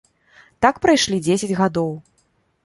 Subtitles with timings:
[0.65, 1.91] Так прайшлі дзесяць гадоў.